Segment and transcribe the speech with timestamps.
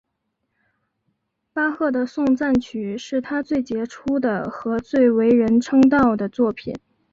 [1.53, 6.75] 巴赫的颂赞曲是他最杰出的和最为人称道的作品。